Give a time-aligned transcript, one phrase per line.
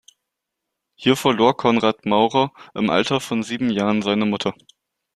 [0.95, 4.55] Hier verlor Konrad Maurer im Alter von sieben Jahren seine Mutter.